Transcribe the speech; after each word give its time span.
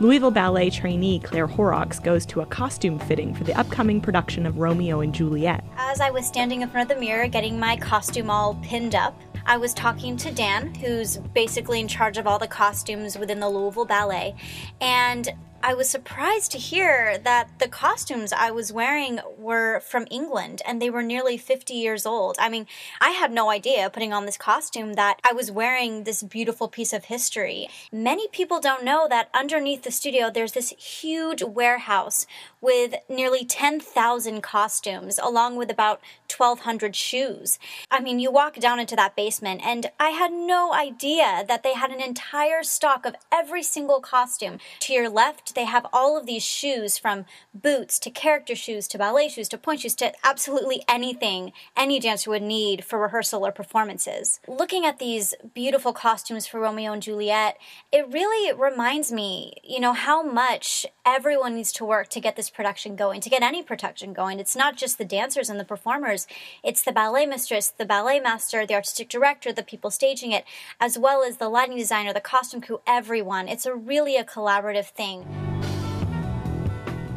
Louisville 0.00 0.30
Ballet 0.30 0.70
trainee 0.70 1.18
Claire 1.18 1.46
Horrocks 1.46 1.98
goes 1.98 2.24
to 2.24 2.40
a 2.40 2.46
costume 2.46 2.98
fitting 2.98 3.34
for 3.34 3.44
the 3.44 3.52
upcoming 3.52 4.00
production 4.00 4.46
of 4.46 4.56
Romeo 4.56 5.00
and 5.00 5.14
Juliet. 5.14 5.62
As 5.76 6.00
I 6.00 6.08
was 6.08 6.26
standing 6.26 6.62
in 6.62 6.70
front 6.70 6.90
of 6.90 6.96
the 6.96 6.98
mirror 6.98 7.28
getting 7.28 7.60
my 7.60 7.76
costume 7.76 8.30
all 8.30 8.54
pinned 8.62 8.94
up, 8.94 9.20
I 9.44 9.58
was 9.58 9.74
talking 9.74 10.16
to 10.16 10.30
Dan, 10.30 10.74
who's 10.76 11.18
basically 11.34 11.80
in 11.80 11.86
charge 11.86 12.16
of 12.16 12.26
all 12.26 12.38
the 12.38 12.48
costumes 12.48 13.18
within 13.18 13.40
the 13.40 13.50
Louisville 13.50 13.84
Ballet, 13.84 14.34
and 14.80 15.28
I 15.62 15.74
was 15.74 15.90
surprised 15.90 16.52
to 16.52 16.58
hear 16.58 17.18
that 17.18 17.58
the 17.58 17.68
costumes 17.68 18.32
I 18.32 18.50
was 18.50 18.72
wearing 18.72 19.20
were 19.36 19.80
from 19.80 20.06
England 20.10 20.62
and 20.66 20.80
they 20.80 20.88
were 20.88 21.02
nearly 21.02 21.36
50 21.36 21.74
years 21.74 22.06
old. 22.06 22.36
I 22.38 22.48
mean, 22.48 22.66
I 22.98 23.10
had 23.10 23.30
no 23.30 23.50
idea 23.50 23.90
putting 23.90 24.10
on 24.10 24.24
this 24.24 24.38
costume 24.38 24.94
that 24.94 25.20
I 25.22 25.34
was 25.34 25.50
wearing 25.50 26.04
this 26.04 26.22
beautiful 26.22 26.66
piece 26.66 26.94
of 26.94 27.04
history. 27.04 27.68
Many 27.92 28.26
people 28.28 28.58
don't 28.58 28.84
know 28.84 29.06
that 29.10 29.28
underneath 29.34 29.82
the 29.82 29.90
studio 29.90 30.30
there's 30.30 30.52
this 30.52 30.70
huge 30.70 31.42
warehouse 31.42 32.26
with 32.62 32.94
nearly 33.10 33.44
10,000 33.44 34.40
costumes 34.40 35.20
along 35.22 35.56
with 35.56 35.70
about 35.70 36.00
1200 36.34 36.96
shoes. 36.96 37.58
I 37.90 38.00
mean, 38.00 38.18
you 38.18 38.32
walk 38.32 38.56
down 38.56 38.80
into 38.80 38.96
that 38.96 39.14
basement 39.14 39.60
and 39.62 39.90
I 40.00 40.10
had 40.10 40.32
no 40.32 40.72
idea 40.72 41.44
that 41.46 41.62
they 41.62 41.74
had 41.74 41.90
an 41.90 42.00
entire 42.00 42.62
stock 42.62 43.04
of 43.04 43.14
every 43.30 43.62
single 43.62 44.00
costume. 44.00 44.58
To 44.80 44.94
your 44.94 45.10
left 45.10 45.49
they 45.52 45.64
have 45.64 45.86
all 45.92 46.16
of 46.16 46.26
these 46.26 46.42
shoes 46.42 46.98
from 46.98 47.24
boots 47.54 47.98
to 48.00 48.10
character 48.10 48.54
shoes 48.54 48.86
to 48.88 48.98
ballet 48.98 49.28
shoes 49.28 49.48
to 49.48 49.58
pointe 49.58 49.80
shoes 49.80 49.94
to 49.96 50.12
absolutely 50.24 50.82
anything 50.88 51.52
any 51.76 52.00
dancer 52.00 52.30
would 52.30 52.42
need 52.42 52.84
for 52.84 52.98
rehearsal 52.98 53.46
or 53.46 53.52
performances. 53.52 54.40
Looking 54.48 54.84
at 54.84 54.98
these 54.98 55.34
beautiful 55.54 55.92
costumes 55.92 56.46
for 56.46 56.60
Romeo 56.60 56.92
and 56.92 57.02
Juliet, 57.02 57.58
it 57.92 58.06
really 58.10 58.52
reminds 58.52 59.10
me, 59.12 59.54
you 59.64 59.80
know, 59.80 59.92
how 59.92 60.22
much 60.22 60.86
everyone 61.04 61.54
needs 61.54 61.72
to 61.72 61.84
work 61.84 62.08
to 62.08 62.20
get 62.20 62.36
this 62.36 62.50
production 62.50 62.96
going, 62.96 63.20
to 63.20 63.30
get 63.30 63.42
any 63.42 63.62
production 63.62 64.12
going. 64.12 64.38
It's 64.38 64.56
not 64.56 64.76
just 64.76 64.98
the 64.98 65.04
dancers 65.04 65.48
and 65.48 65.58
the 65.58 65.64
performers, 65.64 66.26
it's 66.62 66.82
the 66.82 66.92
ballet 66.92 67.26
mistress, 67.26 67.68
the 67.68 67.84
ballet 67.84 68.20
master, 68.20 68.66
the 68.66 68.74
artistic 68.74 69.08
director, 69.08 69.52
the 69.52 69.62
people 69.62 69.90
staging 69.90 70.32
it, 70.32 70.44
as 70.78 70.98
well 70.98 71.22
as 71.22 71.38
the 71.38 71.48
lighting 71.48 71.76
designer, 71.76 72.12
the 72.12 72.20
costume 72.20 72.60
crew, 72.60 72.80
everyone. 72.86 73.48
It's 73.48 73.66
a 73.66 73.74
really 73.74 74.16
a 74.16 74.24
collaborative 74.24 74.86
thing. 74.86 75.39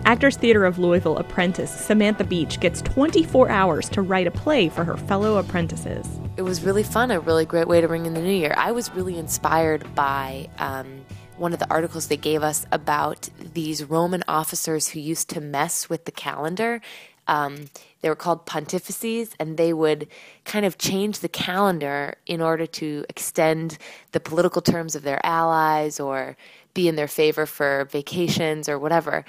Actors 0.06 0.36
Theatre 0.36 0.66
of 0.66 0.78
Louisville 0.78 1.18
apprentice 1.18 1.72
Samantha 1.72 2.24
Beach 2.24 2.60
gets 2.60 2.82
24 2.82 3.50
hours 3.50 3.90
to 3.90 4.02
write 4.02 4.28
a 4.28 4.32
play 4.32 4.68
for 4.68 4.84
her 4.84 4.98
fellow 4.98 5.38
apprentices. 5.38 6.08
It 6.36 6.42
was 6.42 6.62
really 6.62 6.84
fun, 6.84 7.10
a 7.10 7.20
really 7.20 7.46
great 7.46 7.68
way 7.68 7.80
to 7.80 7.88
bring 7.88 8.06
in 8.06 8.14
the 8.14 8.22
new 8.22 8.34
year. 8.34 8.54
I 8.58 8.74
was 8.74 8.94
really 8.94 9.18
inspired 9.18 9.96
by 9.96 10.50
um, 10.60 11.06
one 11.38 11.54
of 11.54 11.60
the 11.60 11.70
articles 11.70 12.08
they 12.08 12.18
gave 12.18 12.44
us 12.44 12.66
about 12.72 13.30
these 13.54 13.84
Roman 13.86 14.24
officers 14.28 14.90
who 14.90 15.00
used 15.00 15.30
to 15.30 15.42
mess 15.42 15.90
with 15.90 16.06
the 16.06 16.12
calendar. 16.12 16.82
Um, 17.28 17.66
they 18.02 18.10
were 18.10 18.16
called 18.16 18.46
pontifices, 18.46 19.34
and 19.40 19.58
they 19.58 19.74
would 19.74 20.08
kind 20.44 20.66
of 20.66 20.78
change 20.78 21.20
the 21.20 21.30
calendar 21.30 22.16
in 22.26 22.42
order 22.42 22.66
to 22.66 23.06
extend 23.10 23.78
the 24.12 24.20
political 24.20 24.62
terms 24.62 24.96
of 24.96 25.04
their 25.04 25.26
allies 25.26 26.00
or 26.00 26.36
be 26.74 26.88
in 26.88 26.96
their 26.96 27.08
favor 27.08 27.46
for 27.46 27.88
vacations 27.92 28.68
or 28.68 28.78
whatever. 28.78 29.24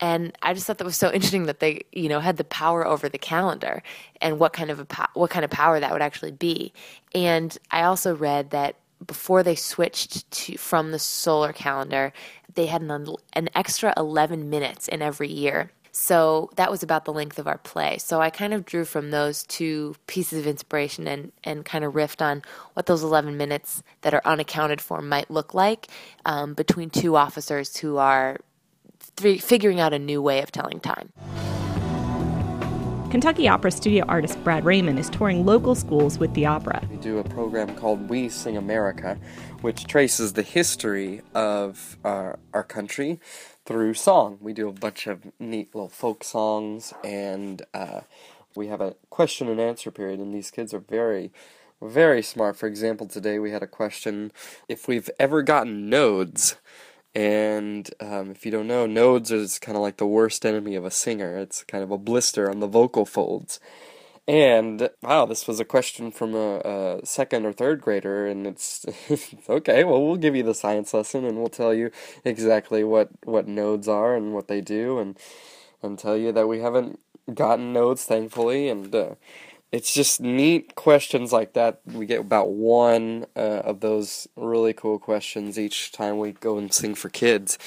And 0.00 0.36
I 0.42 0.54
just 0.54 0.66
thought 0.66 0.78
that 0.78 0.84
was 0.84 0.96
so 0.96 1.12
interesting 1.12 1.46
that 1.46 1.60
they, 1.60 1.82
you 1.92 2.08
know, 2.08 2.20
had 2.20 2.36
the 2.36 2.44
power 2.44 2.86
over 2.86 3.08
the 3.08 3.18
calendar 3.18 3.82
and 4.20 4.38
what 4.38 4.52
kind 4.52 4.70
of 4.70 4.80
a 4.80 4.84
po- 4.84 5.06
what 5.14 5.30
kind 5.30 5.44
of 5.44 5.50
power 5.50 5.78
that 5.78 5.92
would 5.92 6.02
actually 6.02 6.32
be. 6.32 6.72
And 7.14 7.56
I 7.70 7.82
also 7.82 8.14
read 8.14 8.50
that 8.50 8.76
before 9.06 9.42
they 9.42 9.54
switched 9.54 10.30
to 10.30 10.56
from 10.56 10.90
the 10.90 10.98
solar 10.98 11.52
calendar, 11.52 12.12
they 12.54 12.66
had 12.66 12.82
an, 12.82 13.06
an 13.32 13.48
extra 13.54 13.92
11 13.96 14.50
minutes 14.50 14.88
in 14.88 15.02
every 15.02 15.28
year. 15.30 15.70
So 15.96 16.50
that 16.56 16.72
was 16.72 16.82
about 16.82 17.04
the 17.04 17.12
length 17.12 17.38
of 17.38 17.46
our 17.46 17.58
play. 17.58 17.98
So 17.98 18.20
I 18.20 18.28
kind 18.28 18.52
of 18.52 18.64
drew 18.64 18.84
from 18.84 19.12
those 19.12 19.44
two 19.44 19.94
pieces 20.08 20.40
of 20.40 20.46
inspiration 20.46 21.06
and, 21.06 21.30
and 21.44 21.64
kind 21.64 21.84
of 21.84 21.92
riffed 21.92 22.20
on 22.20 22.42
what 22.72 22.86
those 22.86 23.04
11 23.04 23.36
minutes 23.36 23.80
that 24.00 24.12
are 24.12 24.22
unaccounted 24.24 24.80
for 24.80 25.00
might 25.00 25.30
look 25.30 25.54
like 25.54 25.86
um, 26.26 26.54
between 26.54 26.90
two 26.90 27.14
officers 27.14 27.76
who 27.76 27.98
are 27.98 28.38
figuring 29.16 29.78
out 29.78 29.92
a 29.92 29.98
new 29.98 30.20
way 30.20 30.42
of 30.42 30.50
telling 30.50 30.80
time. 30.80 31.12
Kentucky 33.14 33.46
Opera 33.46 33.70
studio 33.70 34.04
artist 34.08 34.42
Brad 34.42 34.64
Raymond 34.64 34.98
is 34.98 35.08
touring 35.08 35.46
local 35.46 35.76
schools 35.76 36.18
with 36.18 36.34
the 36.34 36.46
opera. 36.46 36.82
We 36.90 36.96
do 36.96 37.18
a 37.20 37.22
program 37.22 37.76
called 37.76 38.10
We 38.10 38.28
Sing 38.28 38.56
America, 38.56 39.16
which 39.60 39.86
traces 39.86 40.32
the 40.32 40.42
history 40.42 41.22
of 41.32 41.96
uh, 42.04 42.32
our 42.52 42.64
country 42.64 43.20
through 43.66 43.94
song. 43.94 44.38
We 44.40 44.52
do 44.52 44.68
a 44.68 44.72
bunch 44.72 45.06
of 45.06 45.30
neat 45.38 45.72
little 45.72 45.88
folk 45.88 46.24
songs, 46.24 46.92
and 47.04 47.62
uh, 47.72 48.00
we 48.56 48.66
have 48.66 48.80
a 48.80 48.96
question 49.10 49.48
and 49.48 49.60
answer 49.60 49.92
period, 49.92 50.18
and 50.18 50.34
these 50.34 50.50
kids 50.50 50.74
are 50.74 50.80
very 50.80 51.30
very 51.80 52.22
smart. 52.22 52.56
For 52.56 52.66
example, 52.66 53.06
today 53.06 53.38
we 53.38 53.52
had 53.52 53.62
a 53.62 53.68
question 53.68 54.32
if 54.68 54.88
we've 54.88 55.10
ever 55.20 55.42
gotten 55.42 55.88
nodes 55.88 56.56
and 57.14 57.88
um, 58.00 58.30
if 58.30 58.44
you 58.44 58.50
don't 58.50 58.66
know, 58.66 58.86
nodes 58.86 59.30
is 59.30 59.58
kind 59.58 59.76
of 59.76 59.82
like 59.82 59.98
the 59.98 60.06
worst 60.06 60.44
enemy 60.44 60.74
of 60.74 60.84
a 60.84 60.90
singer. 60.90 61.38
It's 61.38 61.62
kind 61.64 61.84
of 61.84 61.90
a 61.90 61.98
blister 61.98 62.50
on 62.50 62.60
the 62.60 62.66
vocal 62.66 63.06
folds. 63.06 63.60
And 64.26 64.88
wow, 65.02 65.26
this 65.26 65.46
was 65.46 65.60
a 65.60 65.66
question 65.66 66.10
from 66.10 66.34
a, 66.34 66.58
a 66.60 67.06
second 67.06 67.44
or 67.44 67.52
third 67.52 67.80
grader, 67.82 68.26
and 68.26 68.46
it's 68.46 68.86
okay. 69.48 69.84
Well, 69.84 70.04
we'll 70.04 70.16
give 70.16 70.34
you 70.34 70.42
the 70.42 70.54
science 70.54 70.94
lesson, 70.94 71.24
and 71.24 71.38
we'll 71.38 71.48
tell 71.48 71.74
you 71.74 71.90
exactly 72.24 72.82
what 72.84 73.10
what 73.24 73.46
nodes 73.46 73.86
are 73.86 74.16
and 74.16 74.32
what 74.32 74.48
they 74.48 74.62
do, 74.62 74.98
and 74.98 75.18
and 75.82 75.98
tell 75.98 76.16
you 76.16 76.32
that 76.32 76.48
we 76.48 76.60
haven't 76.60 76.98
gotten 77.34 77.72
nodes, 77.74 78.04
thankfully, 78.04 78.68
and 78.68 78.94
uh, 78.94 79.14
it's 79.74 79.92
just 79.92 80.20
neat 80.20 80.76
questions 80.76 81.32
like 81.32 81.54
that. 81.54 81.80
We 81.84 82.06
get 82.06 82.20
about 82.20 82.50
one 82.50 83.26
uh, 83.34 83.62
of 83.64 83.80
those 83.80 84.28
really 84.36 84.72
cool 84.72 85.00
questions 85.00 85.58
each 85.58 85.90
time 85.90 86.18
we 86.18 86.30
go 86.30 86.58
and 86.58 86.72
sing 86.72 86.94
for 86.94 87.08
kids, 87.08 87.58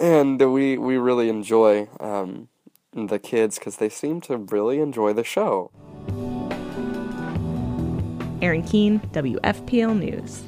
and 0.00 0.40
we 0.40 0.78
we 0.78 0.96
really 0.96 1.28
enjoy 1.28 1.88
um, 2.00 2.48
the 2.94 3.18
kids 3.18 3.58
because 3.58 3.76
they 3.76 3.90
seem 3.90 4.22
to 4.22 4.38
really 4.38 4.80
enjoy 4.80 5.12
the 5.12 5.24
show. 5.24 5.70
Erin 8.40 8.62
Keane, 8.62 9.00
WFPL 9.12 9.98
News. 9.98 10.42